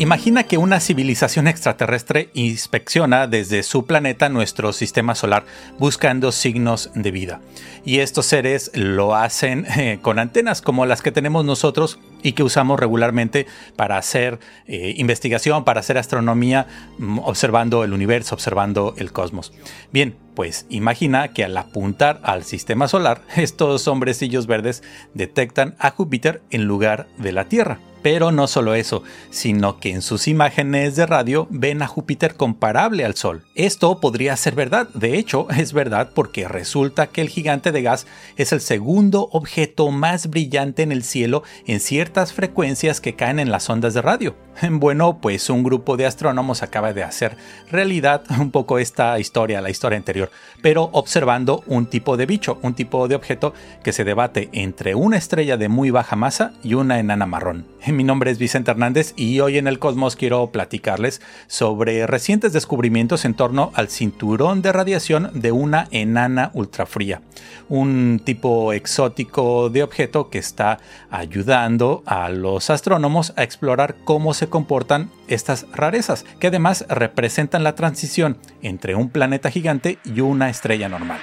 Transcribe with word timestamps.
Imagina 0.00 0.44
que 0.44 0.58
una 0.58 0.78
civilización 0.78 1.48
extraterrestre 1.48 2.30
inspecciona 2.32 3.26
desde 3.26 3.64
su 3.64 3.84
planeta 3.84 4.28
nuestro 4.28 4.72
sistema 4.72 5.16
solar 5.16 5.44
buscando 5.80 6.30
signos 6.30 6.92
de 6.94 7.10
vida. 7.10 7.40
Y 7.84 7.98
estos 7.98 8.26
seres 8.26 8.70
lo 8.74 9.16
hacen 9.16 9.66
eh, 9.76 9.98
con 10.00 10.20
antenas 10.20 10.62
como 10.62 10.86
las 10.86 11.02
que 11.02 11.10
tenemos 11.10 11.44
nosotros 11.44 11.98
y 12.22 12.32
que 12.32 12.42
usamos 12.42 12.78
regularmente 12.78 13.46
para 13.76 13.98
hacer 13.98 14.38
eh, 14.66 14.94
investigación, 14.96 15.64
para 15.64 15.80
hacer 15.80 15.98
astronomía, 15.98 16.66
mm, 16.98 17.18
observando 17.20 17.84
el 17.84 17.92
universo, 17.92 18.34
observando 18.34 18.94
el 18.96 19.12
cosmos. 19.12 19.52
Bien, 19.92 20.16
pues 20.34 20.66
imagina 20.68 21.32
que 21.32 21.44
al 21.44 21.56
apuntar 21.56 22.20
al 22.22 22.44
sistema 22.44 22.86
solar, 22.86 23.22
estos 23.36 23.88
hombrecillos 23.88 24.46
verdes 24.46 24.82
detectan 25.14 25.74
a 25.78 25.90
Júpiter 25.90 26.42
en 26.50 26.64
lugar 26.64 27.08
de 27.18 27.32
la 27.32 27.46
Tierra. 27.46 27.80
Pero 28.02 28.30
no 28.30 28.46
solo 28.46 28.74
eso, 28.74 29.02
sino 29.30 29.80
que 29.80 29.90
en 29.90 30.02
sus 30.02 30.28
imágenes 30.28 30.94
de 30.94 31.06
radio 31.06 31.48
ven 31.50 31.82
a 31.82 31.88
Júpiter 31.88 32.36
comparable 32.36 33.04
al 33.04 33.16
Sol. 33.16 33.44
Esto 33.56 33.98
podría 33.98 34.36
ser 34.36 34.54
verdad, 34.54 34.88
de 34.94 35.18
hecho 35.18 35.48
es 35.50 35.72
verdad 35.72 36.12
porque 36.14 36.46
resulta 36.46 37.08
que 37.08 37.20
el 37.20 37.28
gigante 37.28 37.72
de 37.72 37.82
gas 37.82 38.06
es 38.36 38.52
el 38.52 38.60
segundo 38.60 39.28
objeto 39.32 39.90
más 39.90 40.28
brillante 40.28 40.84
en 40.84 40.92
el 40.92 41.02
cielo 41.02 41.42
en 41.66 41.80
ciertas 42.08 42.32
frecuencias 42.32 43.02
que 43.02 43.16
caen 43.16 43.38
en 43.38 43.50
las 43.50 43.68
ondas 43.68 43.92
de 43.92 44.00
radio. 44.00 44.34
Bueno, 44.70 45.18
pues 45.20 45.50
un 45.50 45.62
grupo 45.62 45.96
de 45.96 46.06
astrónomos 46.06 46.62
acaba 46.62 46.92
de 46.92 47.02
hacer 47.02 47.36
realidad 47.70 48.22
un 48.40 48.50
poco 48.50 48.78
esta 48.78 49.18
historia, 49.18 49.60
la 49.60 49.70
historia 49.70 49.98
anterior, 49.98 50.30
pero 50.62 50.88
observando 50.92 51.62
un 51.66 51.86
tipo 51.86 52.16
de 52.16 52.26
bicho, 52.26 52.58
un 52.62 52.74
tipo 52.74 53.06
de 53.08 53.14
objeto 53.14 53.54
que 53.84 53.92
se 53.92 54.04
debate 54.04 54.48
entre 54.52 54.94
una 54.94 55.16
estrella 55.16 55.56
de 55.56 55.68
muy 55.68 55.90
baja 55.90 56.16
masa 56.16 56.52
y 56.62 56.74
una 56.74 56.98
enana 56.98 57.26
marrón. 57.26 57.66
Mi 57.86 58.04
nombre 58.04 58.30
es 58.30 58.38
Vicente 58.38 58.70
Hernández 58.70 59.12
y 59.16 59.40
hoy 59.40 59.58
en 59.58 59.68
el 59.68 59.78
Cosmos 59.78 60.16
quiero 60.16 60.50
platicarles 60.50 61.20
sobre 61.46 62.06
recientes 62.06 62.52
descubrimientos 62.52 63.24
en 63.24 63.34
torno 63.34 63.70
al 63.74 63.88
cinturón 63.88 64.62
de 64.62 64.72
radiación 64.72 65.30
de 65.34 65.52
una 65.52 65.88
enana 65.90 66.50
ultrafría, 66.54 67.20
un 67.68 68.20
tipo 68.24 68.72
exótico 68.72 69.70
de 69.70 69.82
objeto 69.82 70.30
que 70.30 70.38
está 70.38 70.78
ayudando 71.10 71.97
a 72.06 72.28
los 72.28 72.70
astrónomos 72.70 73.32
a 73.36 73.42
explorar 73.42 73.96
cómo 74.04 74.34
se 74.34 74.48
comportan 74.48 75.10
estas 75.28 75.66
rarezas, 75.72 76.24
que 76.40 76.48
además 76.48 76.84
representan 76.88 77.64
la 77.64 77.74
transición 77.74 78.38
entre 78.62 78.94
un 78.94 79.10
planeta 79.10 79.50
gigante 79.50 79.98
y 80.04 80.20
una 80.20 80.50
estrella 80.50 80.88
normal. 80.88 81.20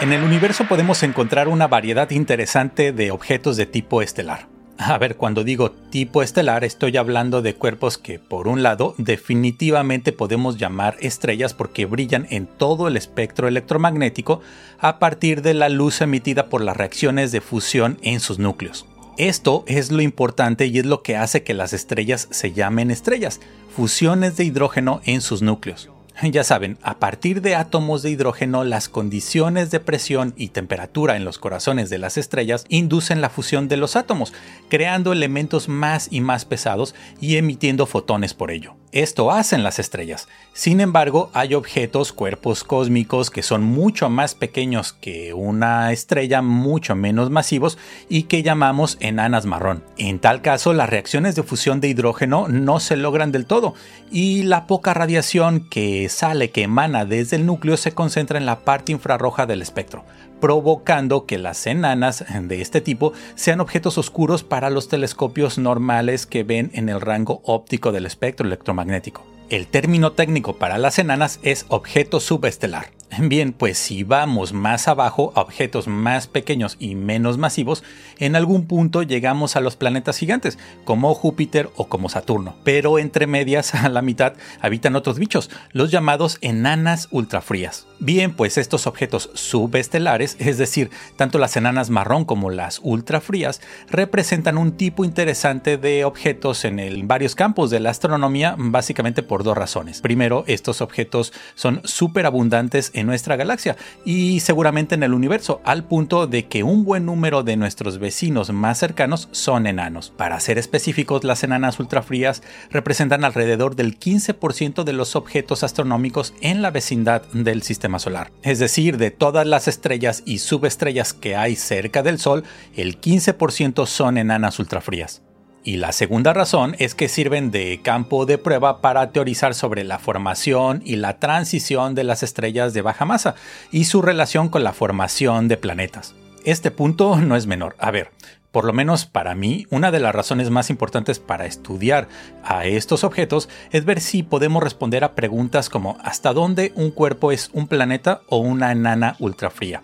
En 0.00 0.12
el 0.12 0.22
universo 0.22 0.66
podemos 0.68 1.02
encontrar 1.02 1.48
una 1.48 1.66
variedad 1.66 2.10
interesante 2.10 2.92
de 2.92 3.10
objetos 3.10 3.56
de 3.56 3.64
tipo 3.64 4.02
estelar. 4.02 4.53
A 4.76 4.98
ver, 4.98 5.16
cuando 5.16 5.44
digo 5.44 5.70
tipo 5.70 6.22
estelar 6.22 6.64
estoy 6.64 6.96
hablando 6.96 7.42
de 7.42 7.54
cuerpos 7.54 7.96
que 7.96 8.18
por 8.18 8.48
un 8.48 8.62
lado 8.62 8.94
definitivamente 8.98 10.12
podemos 10.12 10.58
llamar 10.58 10.96
estrellas 11.00 11.54
porque 11.54 11.86
brillan 11.86 12.26
en 12.30 12.46
todo 12.46 12.88
el 12.88 12.96
espectro 12.96 13.46
electromagnético 13.46 14.40
a 14.80 14.98
partir 14.98 15.42
de 15.42 15.54
la 15.54 15.68
luz 15.68 16.00
emitida 16.00 16.48
por 16.48 16.60
las 16.60 16.76
reacciones 16.76 17.30
de 17.30 17.40
fusión 17.40 17.98
en 18.02 18.18
sus 18.18 18.40
núcleos. 18.40 18.84
Esto 19.16 19.64
es 19.68 19.92
lo 19.92 20.02
importante 20.02 20.66
y 20.66 20.80
es 20.80 20.86
lo 20.86 21.02
que 21.02 21.16
hace 21.16 21.44
que 21.44 21.54
las 21.54 21.72
estrellas 21.72 22.26
se 22.32 22.52
llamen 22.52 22.90
estrellas, 22.90 23.40
fusiones 23.76 24.36
de 24.36 24.44
hidrógeno 24.44 25.00
en 25.04 25.20
sus 25.20 25.40
núcleos. 25.40 25.88
Ya 26.22 26.44
saben, 26.44 26.78
a 26.82 27.00
partir 27.00 27.42
de 27.42 27.56
átomos 27.56 28.02
de 28.02 28.10
hidrógeno, 28.10 28.62
las 28.62 28.88
condiciones 28.88 29.72
de 29.72 29.80
presión 29.80 30.32
y 30.36 30.48
temperatura 30.48 31.16
en 31.16 31.24
los 31.24 31.38
corazones 31.38 31.90
de 31.90 31.98
las 31.98 32.16
estrellas 32.16 32.64
inducen 32.68 33.20
la 33.20 33.30
fusión 33.30 33.66
de 33.66 33.76
los 33.76 33.96
átomos, 33.96 34.32
creando 34.68 35.12
elementos 35.12 35.68
más 35.68 36.08
y 36.10 36.20
más 36.20 36.44
pesados 36.44 36.94
y 37.20 37.36
emitiendo 37.36 37.86
fotones 37.86 38.32
por 38.32 38.52
ello. 38.52 38.76
Esto 38.94 39.32
hacen 39.32 39.64
las 39.64 39.80
estrellas. 39.80 40.28
Sin 40.52 40.80
embargo, 40.80 41.28
hay 41.34 41.54
objetos, 41.54 42.12
cuerpos 42.12 42.62
cósmicos 42.62 43.28
que 43.28 43.42
son 43.42 43.64
mucho 43.64 44.08
más 44.08 44.36
pequeños 44.36 44.92
que 44.92 45.34
una 45.34 45.90
estrella, 45.90 46.42
mucho 46.42 46.94
menos 46.94 47.28
masivos 47.28 47.76
y 48.08 48.24
que 48.24 48.44
llamamos 48.44 48.96
enanas 49.00 49.46
marrón. 49.46 49.82
En 49.98 50.20
tal 50.20 50.42
caso, 50.42 50.72
las 50.72 50.88
reacciones 50.88 51.34
de 51.34 51.42
fusión 51.42 51.80
de 51.80 51.88
hidrógeno 51.88 52.46
no 52.46 52.78
se 52.78 52.96
logran 52.96 53.32
del 53.32 53.46
todo 53.46 53.74
y 54.12 54.44
la 54.44 54.68
poca 54.68 54.94
radiación 54.94 55.68
que 55.68 56.03
sale, 56.08 56.50
que 56.50 56.62
emana 56.62 57.04
desde 57.04 57.36
el 57.36 57.46
núcleo, 57.46 57.76
se 57.76 57.92
concentra 57.92 58.38
en 58.38 58.46
la 58.46 58.60
parte 58.60 58.92
infrarroja 58.92 59.46
del 59.46 59.62
espectro 59.62 60.04
provocando 60.40 61.24
que 61.24 61.38
las 61.38 61.66
enanas 61.66 62.22
de 62.28 62.60
este 62.60 62.82
tipo 62.82 63.14
sean 63.34 63.62
objetos 63.62 63.96
oscuros 63.96 64.44
para 64.44 64.68
los 64.68 64.88
telescopios 64.88 65.56
normales 65.56 66.26
que 66.26 66.44
ven 66.44 66.70
en 66.74 66.90
el 66.90 67.00
rango 67.00 67.40
óptico 67.44 67.92
del 67.92 68.04
espectro 68.04 68.46
electromagnético. 68.46 69.24
El 69.48 69.66
término 69.66 70.12
técnico 70.12 70.58
para 70.58 70.76
las 70.76 70.98
enanas 70.98 71.40
es 71.42 71.64
objeto 71.68 72.20
subestelar. 72.20 72.90
Bien, 73.18 73.52
pues 73.52 73.78
si 73.78 74.02
vamos 74.02 74.52
más 74.52 74.88
abajo 74.88 75.32
a 75.34 75.40
objetos 75.40 75.88
más 75.88 76.26
pequeños 76.26 76.76
y 76.78 76.94
menos 76.94 77.38
masivos, 77.38 77.82
en 78.18 78.36
algún 78.36 78.66
punto 78.66 79.02
llegamos 79.02 79.56
a 79.56 79.60
los 79.60 79.76
planetas 79.76 80.18
gigantes, 80.18 80.58
como 80.84 81.14
Júpiter 81.14 81.70
o 81.76 81.88
como 81.88 82.08
Saturno. 82.08 82.56
Pero 82.64 82.98
entre 82.98 83.26
medias, 83.26 83.74
a 83.84 83.88
la 83.88 84.02
mitad, 84.02 84.34
habitan 84.60 84.96
otros 84.96 85.18
bichos, 85.18 85.50
los 85.72 85.90
llamados 85.90 86.38
enanas 86.40 87.08
ultrafrías. 87.10 87.86
Bien, 87.98 88.34
pues 88.34 88.58
estos 88.58 88.86
objetos 88.86 89.30
subestelares, 89.34 90.36
es 90.38 90.58
decir, 90.58 90.90
tanto 91.16 91.38
las 91.38 91.56
enanas 91.56 91.90
marrón 91.90 92.24
como 92.24 92.50
las 92.50 92.80
ultrafrías, 92.82 93.60
representan 93.88 94.58
un 94.58 94.72
tipo 94.72 95.04
interesante 95.04 95.76
de 95.76 96.04
objetos 96.04 96.64
en 96.64 97.08
varios 97.08 97.34
campos 97.34 97.70
de 97.70 97.80
la 97.80 97.90
astronomía, 97.90 98.56
básicamente 98.58 99.22
por 99.22 99.44
dos 99.44 99.56
razones. 99.56 100.00
Primero, 100.00 100.44
estos 100.46 100.80
objetos 100.80 101.32
son 101.54 101.80
súper 101.84 102.26
abundantes 102.26 102.90
en 102.94 103.06
nuestra 103.06 103.36
galaxia 103.36 103.76
y 104.04 104.40
seguramente 104.40 104.94
en 104.94 105.02
el 105.02 105.12
universo, 105.12 105.60
al 105.64 105.84
punto 105.84 106.26
de 106.26 106.46
que 106.46 106.62
un 106.62 106.84
buen 106.84 107.04
número 107.04 107.42
de 107.42 107.56
nuestros 107.56 107.98
vecinos 107.98 108.50
más 108.52 108.78
cercanos 108.78 109.28
son 109.32 109.66
enanos. 109.66 110.12
Para 110.16 110.40
ser 110.40 110.58
específicos, 110.58 111.24
las 111.24 111.44
enanas 111.44 111.78
ultrafrías 111.78 112.42
representan 112.70 113.24
alrededor 113.24 113.76
del 113.76 113.98
15% 113.98 114.84
de 114.84 114.92
los 114.92 115.16
objetos 115.16 115.62
astronómicos 115.62 116.34
en 116.40 116.62
la 116.62 116.70
vecindad 116.70 117.22
del 117.32 117.62
sistema 117.62 117.98
solar. 117.98 118.32
Es 118.42 118.58
decir, 118.58 118.96
de 118.96 119.10
todas 119.10 119.46
las 119.46 119.68
estrellas 119.68 120.22
y 120.24 120.38
subestrellas 120.38 121.12
que 121.12 121.36
hay 121.36 121.56
cerca 121.56 122.02
del 122.02 122.18
Sol, 122.18 122.44
el 122.74 123.00
15% 123.00 123.86
son 123.86 124.18
enanas 124.18 124.58
ultrafrías. 124.58 125.22
Y 125.64 125.78
la 125.78 125.92
segunda 125.92 126.34
razón 126.34 126.76
es 126.78 126.94
que 126.94 127.08
sirven 127.08 127.50
de 127.50 127.80
campo 127.82 128.26
de 128.26 128.36
prueba 128.36 128.82
para 128.82 129.10
teorizar 129.12 129.54
sobre 129.54 129.82
la 129.82 129.98
formación 129.98 130.82
y 130.84 130.96
la 130.96 131.18
transición 131.18 131.94
de 131.94 132.04
las 132.04 132.22
estrellas 132.22 132.74
de 132.74 132.82
baja 132.82 133.06
masa 133.06 133.34
y 133.72 133.84
su 133.84 134.02
relación 134.02 134.50
con 134.50 134.62
la 134.62 134.74
formación 134.74 135.48
de 135.48 135.56
planetas. 135.56 136.14
Este 136.44 136.70
punto 136.70 137.16
no 137.20 137.34
es 137.34 137.46
menor. 137.46 137.76
A 137.78 137.90
ver, 137.90 138.10
por 138.52 138.66
lo 138.66 138.74
menos 138.74 139.06
para 139.06 139.34
mí, 139.34 139.66
una 139.70 139.90
de 139.90 140.00
las 140.00 140.14
razones 140.14 140.50
más 140.50 140.68
importantes 140.68 141.18
para 141.18 141.46
estudiar 141.46 142.08
a 142.44 142.66
estos 142.66 143.02
objetos 143.02 143.48
es 143.72 143.86
ver 143.86 144.02
si 144.02 144.22
podemos 144.22 144.62
responder 144.62 145.02
a 145.02 145.14
preguntas 145.14 145.70
como 145.70 145.96
¿hasta 146.04 146.34
dónde 146.34 146.72
un 146.76 146.90
cuerpo 146.90 147.32
es 147.32 147.48
un 147.54 147.68
planeta 147.68 148.20
o 148.28 148.36
una 148.36 148.70
enana 148.70 149.16
ultrafría? 149.18 149.82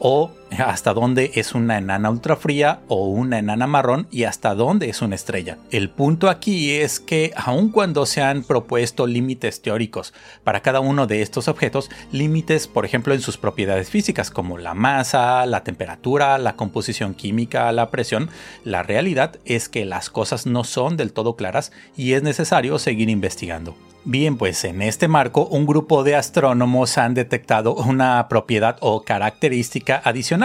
o 0.00 0.32
hasta 0.58 0.94
dónde 0.94 1.32
es 1.34 1.54
una 1.54 1.78
enana 1.78 2.10
ultrafría 2.10 2.80
o 2.88 3.06
una 3.06 3.38
enana 3.38 3.66
marrón 3.66 4.06
y 4.10 4.24
hasta 4.24 4.54
dónde 4.54 4.88
es 4.88 5.02
una 5.02 5.14
estrella. 5.14 5.58
El 5.70 5.90
punto 5.90 6.28
aquí 6.28 6.72
es 6.72 7.00
que 7.00 7.32
aun 7.36 7.70
cuando 7.70 8.06
se 8.06 8.22
han 8.22 8.42
propuesto 8.42 9.06
límites 9.06 9.62
teóricos 9.62 10.12
para 10.44 10.60
cada 10.60 10.80
uno 10.80 11.06
de 11.06 11.22
estos 11.22 11.48
objetos, 11.48 11.90
límites 12.12 12.66
por 12.66 12.84
ejemplo 12.84 13.14
en 13.14 13.20
sus 13.20 13.36
propiedades 13.36 13.90
físicas 13.90 14.30
como 14.30 14.58
la 14.58 14.74
masa, 14.74 15.46
la 15.46 15.64
temperatura, 15.64 16.38
la 16.38 16.56
composición 16.56 17.14
química, 17.14 17.70
la 17.72 17.90
presión, 17.90 18.30
la 18.64 18.82
realidad 18.82 19.36
es 19.44 19.68
que 19.68 19.84
las 19.84 20.10
cosas 20.10 20.46
no 20.46 20.64
son 20.64 20.96
del 20.96 21.12
todo 21.12 21.36
claras 21.36 21.72
y 21.96 22.12
es 22.12 22.22
necesario 22.22 22.78
seguir 22.78 23.08
investigando. 23.08 23.76
Bien, 24.04 24.38
pues 24.38 24.64
en 24.64 24.80
este 24.80 25.08
marco 25.08 25.44
un 25.44 25.66
grupo 25.66 26.04
de 26.04 26.16
astrónomos 26.16 26.96
han 26.96 27.12
detectado 27.12 27.74
una 27.74 28.28
propiedad 28.28 28.78
o 28.80 29.02
característica 29.02 30.00
adicional, 30.02 30.39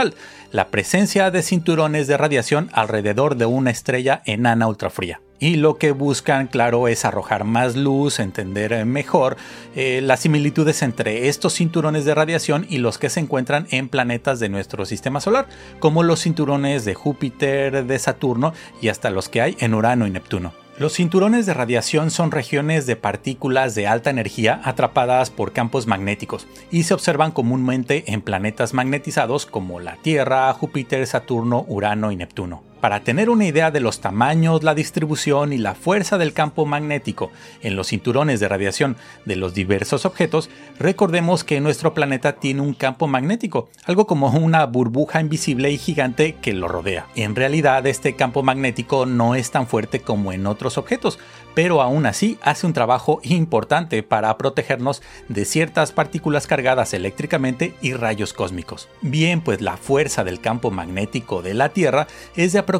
la 0.52 0.68
presencia 0.70 1.32
de 1.32 1.42
cinturones 1.42 2.08
de 2.08 2.18
radiación 2.18 2.70
alrededor 2.74 3.36
de 3.36 3.46
una 3.46 3.72
estrella 3.72 4.22
enana 4.26 4.68
ultrafría. 4.68 5.22
Y 5.40 5.56
lo 5.56 5.78
que 5.78 5.92
buscan, 5.92 6.48
claro, 6.48 6.88
es 6.88 7.04
arrojar 7.04 7.44
más 7.44 7.76
luz, 7.76 8.20
entender 8.20 8.86
mejor 8.86 9.36
eh, 9.76 10.00
las 10.02 10.22
similitudes 10.22 10.82
entre 10.82 11.28
estos 11.28 11.56
cinturones 11.56 12.06
de 12.06 12.16
radiación 12.16 12.66
y 12.70 12.78
los 12.78 12.98
que 12.98 13.10
se 13.10 13.20
encuentran 13.20 13.68
en 13.72 13.90
planetas 13.90 14.40
de 14.40 14.50
nuestro 14.50 14.86
sistema 14.86 15.20
solar, 15.20 15.48
como 15.80 16.04
los 16.04 16.22
cinturones 16.22 16.86
de 16.86 16.94
Júpiter, 16.94 17.86
de 17.86 18.00
Saturno 18.00 18.54
y 18.82 18.88
hasta 18.88 19.10
los 19.10 19.28
que 19.28 19.42
hay 19.42 19.58
en 19.60 19.74
Urano 19.74 20.08
y 20.08 20.12
Neptuno. 20.12 20.65
Los 20.78 20.92
cinturones 20.92 21.46
de 21.46 21.54
radiación 21.54 22.12
son 22.12 22.32
regiones 22.32 22.86
de 22.86 22.98
partículas 22.98 23.76
de 23.76 23.88
alta 23.88 24.10
energía 24.10 24.60
atrapadas 24.66 25.30
por 25.30 25.54
campos 25.54 25.88
magnéticos 25.88 26.48
y 26.70 26.84
se 26.84 26.94
observan 26.94 27.32
comúnmente 27.32 28.12
en 28.12 28.22
planetas 28.22 28.74
magnetizados 28.74 29.46
como 29.46 29.80
la 29.80 29.96
Tierra, 30.02 30.52
Júpiter, 30.52 31.08
Saturno, 31.08 31.64
Urano 31.70 32.12
y 32.12 32.18
Neptuno. 32.18 32.62
Para 32.86 33.00
tener 33.00 33.32
una 33.32 33.48
idea 33.48 33.72
de 33.72 33.80
los 33.80 34.00
tamaños, 34.00 34.62
la 34.62 34.76
distribución 34.76 35.54
y 35.54 35.58
la 35.58 35.74
fuerza 35.74 36.20
del 36.20 36.34
campo 36.34 36.68
magnético 36.68 37.32
en 37.64 37.76
los 37.76 37.88
cinturones 37.88 38.40
de 38.40 38.48
radiación 38.48 38.96
de 39.26 39.36
los 39.36 39.56
diversos 39.56 40.06
objetos, 40.06 40.52
recordemos 40.78 41.44
que 41.44 41.62
nuestro 41.62 41.96
planeta 41.96 42.34
tiene 42.34 42.62
un 42.62 42.76
campo 42.76 43.08
magnético, 43.08 43.70
algo 43.86 44.06
como 44.06 44.28
una 44.30 44.64
burbuja 44.68 45.20
invisible 45.20 45.72
y 45.72 45.80
gigante 45.80 46.36
que 46.36 46.54
lo 46.54 46.68
rodea. 46.68 47.08
En 47.16 47.36
realidad 47.36 47.88
este 47.88 48.16
campo 48.16 48.44
magnético 48.44 49.08
no 49.08 49.34
es 49.34 49.50
tan 49.50 49.66
fuerte 49.66 50.02
como 50.02 50.32
en 50.32 50.46
otros 50.46 50.78
objetos, 50.78 51.18
pero 51.56 51.82
aún 51.82 52.06
así 52.06 52.38
hace 52.44 52.68
un 52.68 52.74
trabajo 52.74 53.20
importante 53.24 54.04
para 54.04 54.38
protegernos 54.38 55.02
de 55.30 55.46
ciertas 55.46 55.92
partículas 55.92 56.46
cargadas 56.46 56.94
eléctricamente 56.94 57.74
y 57.82 57.94
rayos 57.94 58.34
cósmicos. 58.34 58.90
Bien, 59.02 59.42
pues 59.42 59.62
la 59.62 59.78
fuerza 59.78 60.24
del 60.24 60.42
campo 60.42 60.70
magnético 60.70 61.42
de 61.42 61.56
la 61.56 61.70
Tierra 61.70 62.08
es 62.36 62.54
de 62.54 62.60
aproximadamente 62.60 62.75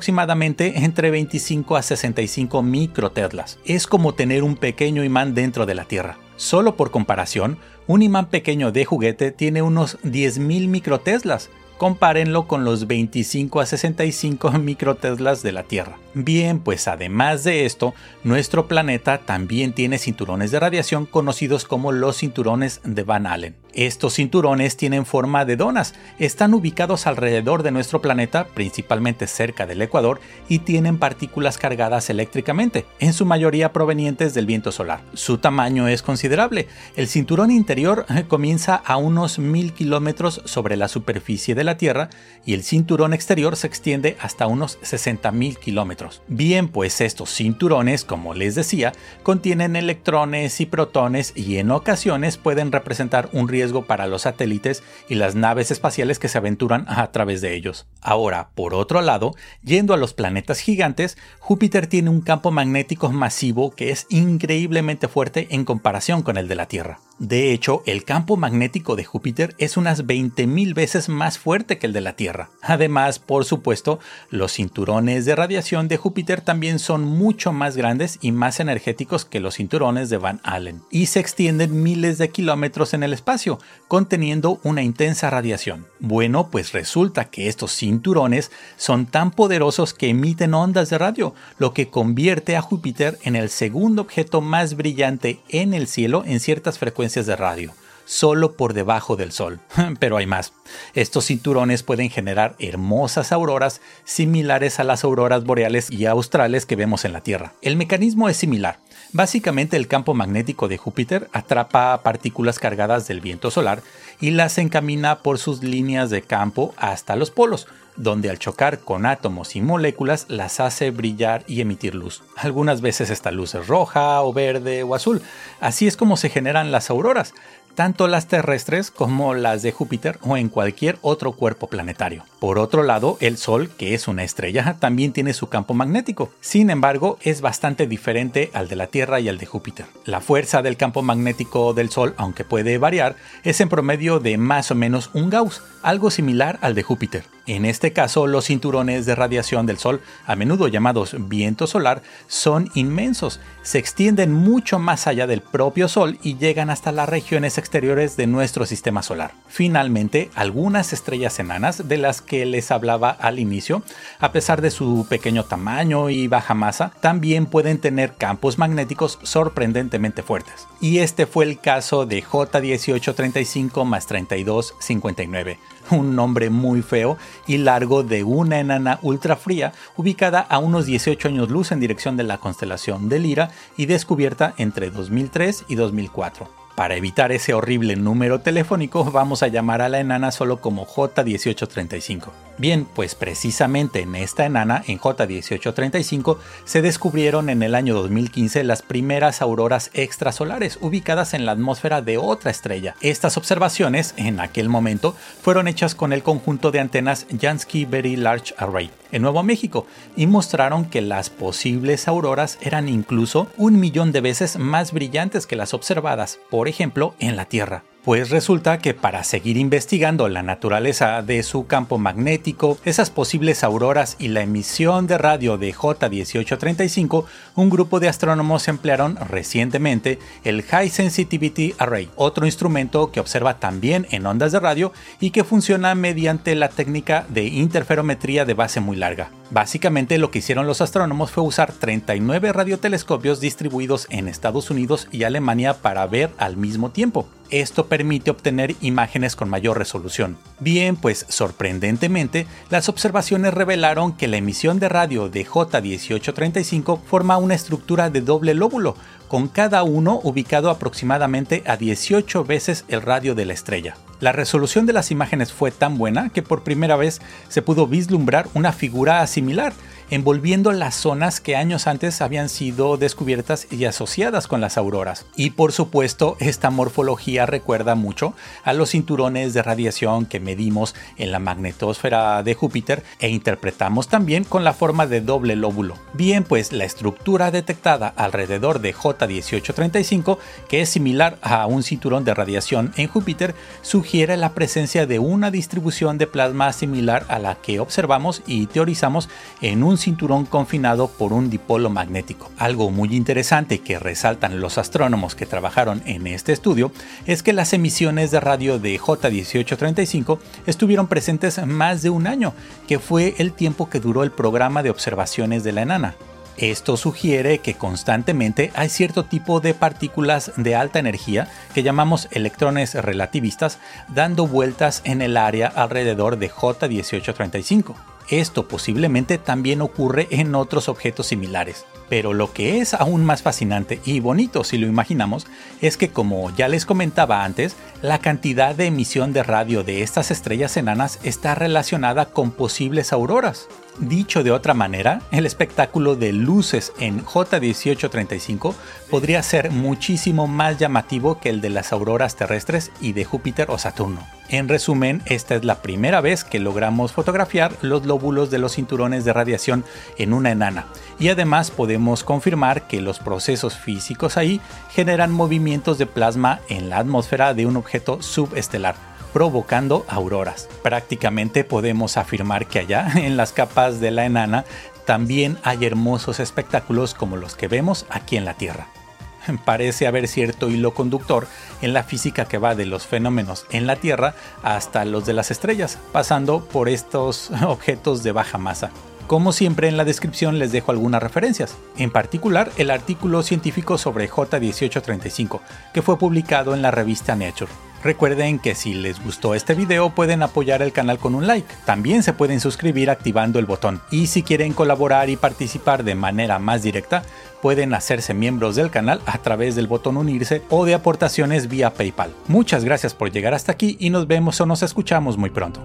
entre 0.84 1.12
25 1.12 1.76
a 1.76 1.82
65 1.82 2.62
microteslas. 2.62 3.60
Es 3.66 3.88
como 3.88 4.14
tener 4.14 4.44
un 4.44 4.56
pequeño 4.56 5.04
imán 5.04 5.34
dentro 5.34 5.66
de 5.66 5.76
la 5.76 5.86
Tierra. 5.86 6.18
Solo 6.36 6.76
por 6.76 6.92
comparación, 6.92 7.58
un 7.88 8.02
imán 8.02 8.30
pequeño 8.30 8.72
de 8.72 8.86
juguete 8.86 9.32
tiene 9.32 9.62
unos 9.62 9.98
10.000 10.04 10.68
microteslas, 10.68 11.50
Compárenlo 11.78 12.48
con 12.48 12.64
los 12.64 12.88
25 12.88 13.60
a 13.60 13.66
65 13.66 14.52
microteslas 14.60 15.44
de 15.44 15.52
la 15.52 15.64
Tierra. 15.64 15.98
Bien, 16.14 16.60
pues 16.60 16.88
además 16.88 17.44
de 17.44 17.66
esto, 17.66 17.94
nuestro 18.24 18.68
planeta 18.68 19.18
también 19.18 19.74
tiene 19.74 19.98
cinturones 19.98 20.52
de 20.52 20.60
radiación 20.62 21.06
conocidos 21.06 21.66
como 21.66 21.92
los 21.92 22.18
cinturones 22.18 22.80
de 22.86 23.04
Van 23.04 23.28
Allen. 23.28 23.56
Estos 23.76 24.14
cinturones 24.14 24.78
tienen 24.78 25.06
forma 25.06 25.44
de 25.44 25.58
donas, 25.58 25.96
están 26.18 26.54
ubicados 26.54 27.08
alrededor 27.08 27.62
de 27.62 27.72
nuestro 27.72 28.02
planeta, 28.02 28.48
principalmente 28.48 29.28
cerca 29.28 29.68
del 29.68 29.82
Ecuador, 29.82 30.22
y 30.48 30.60
tienen 30.60 30.98
partículas 30.98 31.58
cargadas 31.58 32.10
eléctricamente, 32.10 32.86
en 33.00 33.12
su 33.12 33.26
mayoría 33.26 33.74
provenientes 33.74 34.34
del 34.34 34.46
viento 34.46 34.72
solar. 34.72 35.02
Su 35.14 35.40
tamaño 35.40 35.90
es 35.90 36.02
considerable. 36.02 36.70
El 36.96 37.10
cinturón 37.10 37.52
interior 37.52 38.06
eh, 38.08 38.24
comienza 38.26 38.76
a 38.76 38.96
unos 38.96 39.40
mil 39.40 39.74
kilómetros 39.74 40.42
sobre 40.46 40.78
la 40.78 40.88
superficie 40.88 41.54
de 41.54 41.66
la 41.66 41.76
Tierra 41.76 42.10
y 42.46 42.54
el 42.54 42.64
cinturón 42.64 43.14
exterior 43.14 43.58
se 43.58 43.68
extiende 43.68 44.16
hasta 44.22 44.48
unos 44.48 44.80
60.000 44.84 45.58
kilómetros. 45.58 46.22
Bien, 46.30 46.70
pues 46.70 47.02
estos 47.02 47.34
cinturones, 47.36 48.06
como 48.06 48.34
les 48.34 48.56
decía, 48.56 48.94
contienen 49.24 49.76
electrones 49.76 50.62
y 50.62 50.66
protones 50.66 51.34
y 51.36 51.58
en 51.58 51.72
ocasiones 51.72 52.38
pueden 52.38 52.72
representar 52.72 53.28
un 53.34 53.50
riesgo 53.50 53.65
para 53.86 54.08
los 54.08 54.24
satélites 54.24 54.84
y 55.10 55.16
las 55.16 55.36
naves 55.36 55.72
espaciales 55.72 56.20
que 56.20 56.28
se 56.28 56.38
aventuran 56.38 56.86
a 56.88 57.12
través 57.12 57.42
de 57.42 57.56
ellos. 57.56 57.88
Ahora, 58.02 58.50
por 58.56 58.74
otro 58.74 59.02
lado, 59.02 59.36
yendo 59.64 59.94
a 59.94 59.98
los 59.98 60.14
planetas 60.14 60.60
gigantes, 60.60 61.18
Júpiter 61.40 61.88
tiene 61.88 62.10
un 62.10 62.22
campo 62.22 62.52
magnético 62.52 63.12
masivo 63.12 63.72
que 63.72 63.92
es 63.92 64.08
increíblemente 64.10 65.08
fuerte 65.08 65.48
en 65.52 65.66
comparación 65.66 66.22
con 66.22 66.38
el 66.38 66.48
de 66.48 66.56
la 66.56 66.68
Tierra. 66.68 67.00
De 67.18 67.54
hecho, 67.54 67.82
el 67.86 68.04
campo 68.04 68.36
magnético 68.36 68.98
de 68.98 69.06
Júpiter 69.06 69.56
es 69.58 69.78
unas 69.78 70.06
20.000 70.06 70.74
veces 70.74 71.08
más 71.08 71.40
fuerte 71.40 71.78
que 71.78 71.88
el 71.88 71.94
de 71.94 72.02
la 72.02 72.18
Tierra. 72.18 72.50
Además, 72.62 73.20
por 73.20 73.46
supuesto, 73.46 74.00
los 74.30 74.52
cinturones 74.52 75.24
de 75.24 75.34
radiación 75.34 75.88
de 75.88 75.96
Júpiter 75.96 76.42
también 76.42 76.78
son 76.78 77.06
mucho 77.06 77.54
más 77.54 77.78
grandes 77.78 78.20
y 78.22 78.34
más 78.34 78.60
energéticos 78.60 79.24
que 79.24 79.40
los 79.40 79.56
cinturones 79.56 80.10
de 80.10 80.18
Van 80.18 80.42
Allen, 80.44 80.82
y 80.92 81.06
se 81.06 81.22
extienden 81.22 81.84
miles 81.84 82.18
de 82.18 82.32
kilómetros 82.32 82.94
en 82.94 83.04
el 83.04 83.14
espacio, 83.14 83.60
conteniendo 83.88 84.60
una 84.64 84.84
intensa 84.84 85.30
radiación. 85.30 85.88
Bueno, 86.02 86.50
pues 86.52 86.74
resulta 86.74 87.26
que 87.26 87.48
estos 87.48 87.72
cinturones 87.72 88.52
son 88.76 89.06
tan 89.06 89.32
poderosos 89.32 89.94
que 89.94 90.10
emiten 90.10 90.54
ondas 90.54 90.90
de 90.90 90.98
radio, 90.98 91.34
lo 91.60 91.74
que 91.74 91.88
convierte 91.88 92.58
a 92.58 92.62
Júpiter 92.62 93.18
en 93.24 93.38
el 93.38 93.50
segundo 93.50 94.02
objeto 94.02 94.42
más 94.42 94.76
brillante 94.76 95.40
en 95.48 95.74
el 95.74 95.88
cielo 95.88 96.24
en 96.26 96.42
ciertas 96.42 96.78
frecuencias 96.78 97.05
de 97.14 97.36
radio, 97.36 97.72
solo 98.06 98.54
por 98.54 98.74
debajo 98.74 99.16
del 99.16 99.32
Sol. 99.32 99.60
Pero 100.00 100.18
hay 100.18 100.26
más. 100.26 100.54
Estos 100.96 101.28
cinturones 101.28 101.84
pueden 101.84 102.10
generar 102.10 102.56
hermosas 102.58 103.32
auroras 103.32 103.80
similares 104.04 104.80
a 104.80 104.84
las 104.84 105.04
auroras 105.04 105.44
boreales 105.44 105.92
y 105.92 106.08
australes 106.08 106.66
que 106.66 106.76
vemos 106.76 107.06
en 107.06 107.14
la 107.14 107.22
Tierra. 107.22 107.54
El 107.62 107.78
mecanismo 107.78 108.28
es 108.28 108.38
similar. 108.38 108.80
Básicamente 109.16 109.78
el 109.78 109.88
campo 109.88 110.14
magnético 110.14 110.68
de 110.68 110.76
Júpiter 110.76 111.30
atrapa 111.32 112.04
partículas 112.04 112.60
cargadas 112.60 113.08
del 113.08 113.22
viento 113.22 113.50
solar 113.50 113.82
y 114.20 114.32
las 114.32 114.58
encamina 114.58 115.20
por 115.20 115.40
sus 115.40 115.64
líneas 115.64 116.10
de 116.10 116.22
campo 116.22 116.74
hasta 116.76 117.16
los 117.16 117.32
polos, 117.32 117.66
donde 117.96 118.30
al 118.30 118.40
chocar 118.40 118.80
con 118.80 119.06
átomos 119.06 119.56
y 119.56 119.62
moléculas 119.62 120.26
las 120.28 120.60
hace 120.60 120.92
brillar 120.92 121.46
y 121.48 121.62
emitir 121.62 121.96
luz. 121.96 122.24
Algunas 122.36 122.82
veces 122.82 123.10
esta 123.10 123.32
luz 123.32 123.56
es 123.56 123.68
roja 123.68 124.22
o 124.22 124.34
verde 124.34 124.84
o 124.84 124.94
azul. 124.96 125.22
Así 125.62 125.88
es 125.88 125.96
como 125.96 126.18
se 126.18 126.30
generan 126.30 126.74
las 126.74 126.90
auroras, 126.90 127.34
tanto 127.76 128.08
las 128.08 128.28
terrestres 128.28 128.90
como 128.90 129.34
las 129.34 129.62
de 129.62 129.72
Júpiter 129.72 130.18
o 130.22 130.38
en 130.38 130.50
cualquier 130.50 130.98
otro 131.02 131.34
cuerpo 131.34 131.68
planetario. 131.68 132.24
Por 132.40 132.58
otro 132.58 132.84
lado, 132.84 133.18
el 133.20 133.38
Sol, 133.38 133.70
que 133.78 133.94
es 133.94 134.08
una 134.08 134.24
estrella, 134.24 134.78
también 134.80 135.14
tiene 135.14 135.34
su 135.34 135.48
campo 135.48 135.74
magnético. 135.74 136.32
Sin 136.42 136.70
embargo, 136.70 137.20
es 137.22 137.42
bastante 137.42 137.86
diferente 137.86 138.50
al 138.54 138.68
de 138.68 138.76
la 138.76 138.88
Tierra 138.88 139.20
y 139.20 139.30
al 139.30 139.38
de 139.38 139.46
Júpiter. 139.46 139.86
La 140.06 140.22
fuerza 140.22 140.62
del 140.62 140.78
campo 140.78 141.02
magnético 141.02 141.74
del 141.74 141.90
Sol, 141.90 142.16
aunque 142.18 142.44
puede 142.44 142.78
variar, 142.78 143.16
es 143.44 143.62
en 143.62 143.70
promedio 143.70 144.20
de 144.20 144.38
más 144.38 144.72
o 144.72 144.76
menos 144.76 145.10
un 145.14 145.30
Gauss, 145.30 145.62
algo 145.84 146.10
similar 146.10 146.58
al 146.62 146.76
de 146.76 146.84
Júpiter. 146.84 147.35
En 147.48 147.66
este 147.66 147.94
caso, 147.94 148.26
los 148.26 148.46
cinturones 148.46 149.06
de 149.06 149.14
radiación 149.14 149.68
del 149.68 149.78
Sol, 149.78 150.02
a 150.26 150.36
menudo 150.36 150.68
llamados 150.68 151.16
viento 151.20 151.68
solar, 151.68 152.02
son 152.28 152.72
inmensos, 152.74 153.40
se 153.62 153.78
extienden 153.78 154.34
mucho 154.34 154.80
más 154.80 155.06
allá 155.06 155.28
del 155.28 155.42
propio 155.42 155.88
Sol 155.88 156.18
y 156.24 156.38
llegan 156.38 156.72
hasta 156.72 156.92
las 156.92 157.08
regiones 157.08 157.60
exteriores 157.60 158.18
de 158.18 158.26
nuestro 158.26 158.66
sistema 158.66 159.04
solar. 159.04 159.34
Finalmente, 159.48 160.32
algunas 160.34 160.92
estrellas 160.92 161.38
enanas 161.38 161.88
de 161.88 161.98
las 161.98 162.22
que 162.22 162.48
les 162.48 162.72
hablaba 162.72 163.12
al 163.12 163.38
inicio, 163.38 163.84
a 164.20 164.32
pesar 164.32 164.62
de 164.62 164.72
su 164.72 165.06
pequeño 165.08 165.44
tamaño 165.44 166.10
y 166.10 166.28
baja 166.28 166.56
masa, 166.56 166.94
también 167.00 167.46
pueden 167.46 167.78
tener 167.78 168.16
campos 168.16 168.58
magnéticos 168.58 169.20
sorprendentemente 169.22 170.24
fuertes. 170.24 170.68
Y 170.82 170.98
este 171.00 171.28
fue 171.28 171.46
el 171.46 171.60
caso 171.60 172.08
de 172.08 172.24
J1835 172.24 173.86
más 173.86 174.08
3259 174.08 175.60
un 175.92 176.16
nombre 176.16 176.50
muy 176.50 176.82
feo 176.82 177.18
y 177.48 177.58
largo 177.58 178.04
de 178.04 178.24
una 178.24 178.60
enana 178.60 179.00
ultra 179.02 179.36
fría 179.36 179.74
ubicada 179.96 180.40
a 180.40 180.60
unos 180.60 180.86
18 180.86 181.28
años 181.28 181.50
luz 181.50 181.72
en 181.72 181.80
dirección 181.80 182.18
de 182.18 182.24
la 182.24 182.38
constelación 182.38 183.10
de 183.10 183.20
Lira 183.20 183.52
y 183.78 183.86
descubierta 183.86 184.54
entre 184.58 184.92
2003 184.92 185.66
y 185.68 185.76
2004. 185.76 186.48
Para 186.76 186.96
evitar 186.96 187.32
ese 187.32 187.54
horrible 187.54 187.96
número 187.96 188.42
telefónico, 188.42 189.06
vamos 189.06 189.44
a 189.44 189.48
llamar 189.48 189.82
a 189.82 189.88
la 189.88 190.00
enana 190.02 190.32
solo 190.32 190.60
como 190.60 190.86
J1835. 190.86 192.45
Bien, 192.58 192.86
pues 192.86 193.16
precisamente 193.16 194.00
en 194.00 194.16
esta 194.16 194.46
enana, 194.46 194.82
en 194.88 194.98
J1835, 194.98 196.38
se 196.64 196.82
descubrieron 196.82 197.50
en 197.50 197.62
el 197.64 197.76
año 197.76 197.96
2015 197.96 198.64
las 198.64 198.82
primeras 198.82 199.42
auroras 199.42 199.92
extrasolares 199.94 200.78
ubicadas 200.80 201.34
en 201.34 201.46
la 201.46 201.52
atmósfera 201.52 202.02
de 202.02 202.18
otra 202.18 202.52
estrella. 202.52 202.96
Estas 203.02 203.36
observaciones, 203.36 204.14
en 204.16 204.40
aquel 204.40 204.70
momento, 204.70 205.18
fueron 205.42 205.68
hechas 205.68 205.96
con 205.96 206.14
el 206.14 206.24
conjunto 206.24 206.72
de 206.72 206.80
antenas 206.80 207.28
Jansky 207.38 207.84
Very 207.84 208.16
Large 208.16 208.56
Array 208.58 208.90
en 209.12 209.22
Nuevo 209.22 209.44
México 209.44 209.86
y 210.16 210.26
mostraron 210.26 210.86
que 210.86 211.02
las 211.02 211.30
posibles 211.30 212.08
auroras 212.08 212.58
eran 212.62 212.88
incluso 212.88 213.48
un 213.58 213.82
millón 213.82 214.14
de 214.14 214.22
veces 214.22 214.58
más 214.58 214.94
brillantes 214.94 215.46
que 215.46 215.58
las 215.58 215.74
observadas, 215.74 216.40
por 216.50 216.70
ejemplo, 216.70 217.16
en 217.20 217.36
la 217.36 217.46
Tierra. 217.46 217.84
Pues 218.06 218.30
resulta 218.30 218.78
que 218.78 218.94
para 218.94 219.24
seguir 219.24 219.58
investigando 219.58 220.30
la 220.30 220.44
naturaleza 220.44 221.24
de 221.24 221.42
su 221.42 221.66
campo 221.66 221.98
magnético, 221.98 222.78
esas 222.86 223.10
posibles 223.10 223.64
auroras 223.64 224.16
y 224.20 224.28
la 224.28 224.42
emisión 224.44 225.08
de 225.08 225.18
radio 225.18 225.58
de 225.58 225.74
J1835, 225.74 227.26
un 227.56 227.70
grupo 227.72 228.00
de 228.00 228.08
astrónomos 228.08 228.68
emplearon 228.68 229.16
recientemente 229.16 230.20
el 230.44 230.62
High 230.62 230.92
Sensitivity 230.92 231.74
Array, 231.80 232.08
otro 232.16 232.46
instrumento 232.46 233.12
que 233.12 233.20
observa 233.20 233.58
también 233.58 234.06
en 234.12 234.28
ondas 234.28 234.52
de 234.52 234.60
radio 234.60 234.94
y 235.20 235.32
que 235.32 235.44
funciona 235.44 235.96
mediante 235.96 236.54
la 236.54 236.70
técnica 236.70 237.26
de 237.30 237.46
interferometría 237.46 238.46
de 238.46 238.54
base 238.54 238.82
muy 238.82 238.98
larga. 238.98 239.32
Básicamente 239.50 240.20
lo 240.20 240.30
que 240.30 240.40
hicieron 240.40 240.68
los 240.68 240.82
astrónomos 240.82 241.32
fue 241.32 241.44
usar 241.44 241.72
39 241.72 242.54
radiotelescopios 242.54 243.40
distribuidos 243.40 244.06
en 244.12 244.28
Estados 244.28 244.70
Unidos 244.70 245.08
y 245.12 245.24
Alemania 245.24 245.74
para 245.82 246.06
ver 246.06 246.30
al 246.38 246.56
mismo 246.56 246.92
tiempo. 246.92 247.28
Esto 247.50 247.88
permite 247.88 248.32
obtener 248.32 248.76
imágenes 248.82 249.36
con 249.36 249.50
mayor 249.50 249.78
resolución. 249.78 250.38
Bien, 250.60 250.96
pues 250.96 251.26
sorprendentemente, 251.30 252.48
las 252.70 252.90
observaciones 252.90 253.54
revelaron 253.54 254.14
que 254.14 254.28
la 254.28 254.38
emisión 254.38 254.80
de 254.80 254.90
radio 254.90 255.30
de 255.30 255.46
J1835 255.46 257.02
forma 257.04 257.38
una 257.38 257.54
estructura 257.54 258.10
de 258.10 258.22
doble 258.22 258.54
lóbulo, 258.54 258.96
con 259.28 259.48
cada 259.48 259.84
uno 259.84 260.20
ubicado 260.24 260.70
aproximadamente 260.70 261.64
a 261.66 261.78
18 261.78 262.44
veces 262.46 262.86
el 262.88 263.02
radio 263.02 263.36
de 263.36 263.46
la 263.46 263.54
estrella. 263.54 263.96
La 264.20 264.32
resolución 264.32 264.86
de 264.86 264.94
las 264.94 265.12
imágenes 265.12 265.52
fue 265.52 265.72
tan 265.72 265.98
buena 265.98 266.30
que 266.30 266.42
por 266.42 266.64
primera 266.64 266.96
vez 266.96 267.22
se 267.50 267.62
pudo 267.62 267.86
vislumbrar 267.86 268.48
una 268.54 268.72
figura 268.72 269.26
similar, 269.28 269.74
envolviendo 270.10 270.72
las 270.72 270.96
zonas 270.96 271.40
que 271.40 271.56
años 271.56 271.88
antes 271.88 272.22
habían 272.22 272.50
sido 272.50 272.98
descubiertas 272.98 273.68
y 273.72 273.86
asociadas 273.86 274.48
con 274.48 274.62
las 274.62 274.78
auroras. 274.78 275.26
Y 275.36 275.52
por 275.52 275.72
supuesto, 275.72 276.38
esta 276.40 276.70
morfología 276.70 277.46
recuerda 277.46 277.96
mucho 277.96 278.34
a 278.64 278.74
los 278.74 278.92
cinturones 278.92 279.54
de 279.54 279.64
radiación 279.64 280.26
que 280.26 280.40
medimos 280.40 280.96
en 281.18 281.32
la 281.32 281.40
magnetosfera 281.40 282.44
de 282.44 282.54
Júpiter 282.54 283.04
e 283.20 283.30
interpretamos 283.30 284.08
también 284.08 284.44
con 284.44 284.64
la 284.64 284.74
forma 284.74 285.08
de 285.08 285.22
doble 285.22 285.56
lóbulo. 285.56 285.96
Bien, 286.14 286.44
pues 286.44 286.72
la 286.72 286.86
estructura 286.86 287.52
detectada 287.52 288.14
alrededor 288.16 288.80
de 288.80 288.94
J1835, 288.94 290.38
que 290.68 290.82
es 290.82 290.90
similar 290.90 291.38
a 291.42 291.66
un 291.66 291.84
cinturón 291.84 292.24
de 292.24 292.34
radiación 292.34 292.94
en 292.98 293.08
Júpiter, 293.08 293.56
sugiere 293.82 294.38
la 294.38 294.54
presencia 294.54 295.06
de 295.06 295.20
una 295.20 295.52
distribución 295.52 296.18
de 296.18 296.28
plasma 296.28 296.72
similar 296.74 297.26
a 297.30 297.40
la 297.40 297.56
que 297.56 297.80
observamos 297.80 298.42
y 298.46 298.68
teorizamos 298.68 299.30
en 299.62 299.84
un 299.96 300.00
cinturón 300.00 300.46
confinado 300.46 301.08
por 301.08 301.32
un 301.32 301.50
dipolo 301.50 301.90
magnético. 301.90 302.52
Algo 302.58 302.92
muy 302.92 303.16
interesante 303.16 303.80
que 303.80 303.98
resaltan 303.98 304.60
los 304.60 304.78
astrónomos 304.78 305.36
que 305.36 305.46
trabajaron 305.46 306.02
en 306.06 306.28
este 306.28 306.52
estudio 306.52 306.92
es 307.26 307.44
que 307.44 307.54
las 307.54 307.72
emisiones 307.72 308.30
de 308.30 308.42
radio 308.42 308.78
de 308.78 309.00
J1835 309.00 310.38
estuvieron 310.66 311.08
presentes 311.08 311.66
más 311.66 312.02
de 312.02 312.10
un 312.10 312.28
año, 312.28 312.54
que 312.90 313.00
fue 313.00 313.36
el 313.38 313.54
tiempo 313.54 313.90
que 313.90 314.02
duró 314.02 314.24
el 314.24 314.32
programa 314.32 314.84
de 314.84 314.90
observaciones 314.90 315.64
de 315.64 315.72
la 315.72 315.84
enana. 315.84 316.16
Esto 316.58 316.98
sugiere 316.98 317.60
que 317.60 317.76
constantemente 317.76 318.74
hay 318.76 318.90
cierto 318.90 319.24
tipo 319.24 319.62
de 319.62 319.74
partículas 319.74 320.52
de 320.58 320.76
alta 320.76 321.00
energía 321.00 321.48
que 321.74 321.84
llamamos 321.84 322.28
electrones 322.32 322.96
relativistas 322.96 323.80
dando 324.10 324.46
vueltas 324.46 325.02
en 325.06 325.22
el 325.22 325.38
área 325.38 325.68
alrededor 325.68 326.38
de 326.38 326.52
J1835. 326.52 328.15
Esto 328.30 328.68
posiblemente 328.68 329.38
también 329.38 329.82
ocurre 329.82 330.28
en 330.32 330.56
otros 330.56 330.90
objetos 330.90 331.28
similares. 331.28 331.86
Pero 332.10 332.34
lo 332.34 332.54
que 332.54 332.80
es 332.80 332.94
aún 332.94 333.26
más 333.26 333.42
fascinante 333.42 334.00
y 334.06 334.20
bonito 334.20 334.64
si 334.64 334.78
lo 334.78 334.88
imaginamos 334.88 335.48
es 335.82 335.98
que 335.98 336.10
como 336.10 336.56
ya 336.56 336.68
les 336.68 336.86
comentaba 336.86 337.44
antes, 337.44 337.76
la 338.02 338.20
cantidad 338.20 338.76
de 338.76 338.86
emisión 338.86 339.34
de 339.34 339.44
radio 339.44 339.84
de 339.84 340.02
estas 340.04 340.32
estrellas 340.32 340.78
enanas 340.78 341.20
está 341.24 341.56
relacionada 341.56 342.26
con 342.26 342.52
posibles 342.52 343.14
auroras. 343.14 343.68
Dicho 344.00 344.44
de 344.44 344.52
otra 344.52 344.74
manera, 344.74 345.22
el 345.32 345.46
espectáculo 345.46 346.18
de 346.18 346.34
luces 346.34 346.92
en 347.00 347.24
J1835 347.24 348.74
podría 349.10 349.42
ser 349.42 349.72
muchísimo 349.72 350.48
más 350.48 350.78
llamativo 350.78 351.40
que 351.40 351.50
el 351.50 351.62
de 351.62 351.70
las 351.70 351.94
auroras 351.94 352.36
terrestres 352.36 352.92
y 353.00 353.14
de 353.14 353.24
Júpiter 353.24 353.72
o 353.72 353.78
Saturno. 353.78 354.28
En 354.50 354.68
resumen, 354.68 355.22
esta 355.28 355.56
es 355.56 355.64
la 355.64 355.82
primera 355.82 356.20
vez 356.20 356.44
que 356.44 356.60
logramos 356.60 357.14
fotografiar 357.14 357.72
los 357.82 358.06
lóbulos 358.06 358.52
de 358.52 358.60
los 358.60 358.74
cinturones 358.74 359.24
de 359.24 359.32
radiación 359.32 359.86
en 360.18 360.34
una 360.34 360.52
enana, 360.52 360.88
y 361.18 361.30
además 361.30 361.72
podemos 361.72 362.26
confirmar 362.26 362.88
que 362.88 363.00
los 363.00 363.20
procesos 363.20 363.78
físicos 363.78 364.36
ahí 364.36 364.60
generan 364.92 365.32
movimientos 365.32 365.98
de 365.98 366.06
plasma 366.06 366.60
en 366.68 366.90
la 366.90 366.98
atmósfera 366.98 367.54
de 367.54 367.66
un 367.66 367.78
objeto 367.78 368.22
subestelar 368.22 369.15
provocando 369.36 370.06
auroras. 370.08 370.70
Prácticamente 370.82 371.66
podemos 371.66 372.16
afirmar 372.16 372.68
que 372.68 372.80
allá, 372.80 373.12
en 373.16 373.36
las 373.36 373.52
capas 373.52 374.00
de 374.00 374.10
la 374.10 374.26
enana, 374.26 374.64
también 375.06 375.58
hay 375.62 375.84
hermosos 375.84 376.40
espectáculos 376.40 377.14
como 377.14 377.36
los 377.36 377.58
que 377.58 377.68
vemos 377.68 378.06
aquí 378.10 378.38
en 378.38 378.46
la 378.46 378.54
Tierra. 378.54 378.88
Parece 379.66 380.08
haber 380.08 380.30
cierto 380.30 380.70
hilo 380.70 380.94
conductor 380.94 381.48
en 381.82 381.92
la 381.92 382.04
física 382.04 382.46
que 382.46 382.60
va 382.60 382.76
de 382.76 382.86
los 382.86 383.08
fenómenos 383.08 383.66
en 383.72 383.88
la 383.88 383.98
Tierra 383.98 384.36
hasta 384.64 385.04
los 385.04 385.26
de 385.26 385.34
las 385.34 385.52
estrellas, 385.52 386.00
pasando 386.14 386.64
por 386.64 386.88
estos 386.88 387.52
objetos 387.68 388.24
de 388.24 388.32
baja 388.32 388.58
masa. 388.58 388.92
Como 389.28 389.52
siempre 389.52 389.90
en 389.90 389.98
la 389.98 390.06
descripción 390.06 390.60
les 390.60 390.72
dejo 390.72 390.94
algunas 390.94 391.22
referencias, 391.22 391.76
en 391.98 392.10
particular 392.10 392.72
el 392.78 392.90
artículo 392.90 393.44
científico 393.44 393.98
sobre 393.98 394.30
J1835, 394.30 395.60
que 395.94 396.02
fue 396.02 396.18
publicado 396.18 396.74
en 396.74 396.82
la 396.82 396.92
revista 396.92 397.36
Nature. 397.36 397.72
Recuerden 398.06 398.60
que 398.60 398.76
si 398.76 398.94
les 398.94 399.20
gustó 399.20 399.56
este 399.56 399.74
video 399.74 400.12
pueden 400.12 400.44
apoyar 400.44 400.84
el 400.84 400.92
canal 400.92 401.18
con 401.18 401.34
un 401.34 401.48
like. 401.48 401.68
También 401.86 402.22
se 402.22 402.34
pueden 402.34 402.60
suscribir 402.60 403.10
activando 403.10 403.58
el 403.58 403.66
botón. 403.66 404.00
Y 404.12 404.28
si 404.28 404.44
quieren 404.44 404.74
colaborar 404.74 405.32
y 405.32 405.38
participar 405.38 406.04
de 406.04 406.14
manera 406.14 406.60
más 406.60 406.84
directa, 406.84 407.24
pueden 407.64 407.96
hacerse 407.96 408.36
miembros 408.36 408.76
del 408.76 408.92
canal 408.92 409.22
a 409.26 409.40
través 409.40 409.74
del 409.74 409.88
botón 409.88 410.18
unirse 410.18 410.62
o 410.70 410.86
de 410.86 410.94
aportaciones 410.94 411.68
vía 411.68 411.96
PayPal. 411.96 412.32
Muchas 412.48 412.86
gracias 412.86 413.16
por 413.16 413.32
llegar 413.32 413.56
hasta 413.56 413.72
aquí 413.72 413.98
y 414.00 414.12
nos 414.12 414.28
vemos 414.28 414.62
o 414.62 414.68
nos 414.68 414.84
escuchamos 414.84 415.40
muy 415.40 415.50
pronto. 415.50 415.82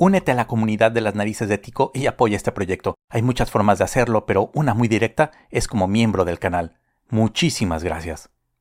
Únete 0.00 0.32
a 0.32 0.34
la 0.34 0.48
comunidad 0.48 0.90
de 0.90 1.00
las 1.00 1.14
narices 1.14 1.48
de 1.48 1.58
Tico 1.58 1.92
y 1.94 2.06
apoya 2.06 2.36
este 2.36 2.50
proyecto. 2.50 2.96
Hay 3.08 3.22
muchas 3.22 3.52
formas 3.52 3.78
de 3.78 3.84
hacerlo, 3.84 4.26
pero 4.26 4.50
una 4.52 4.74
muy 4.74 4.88
directa 4.88 5.30
es 5.50 5.68
como 5.68 5.86
miembro 5.86 6.24
del 6.24 6.40
canal. 6.40 6.76
Muchísimas 7.08 7.84
gracias. 7.84 8.30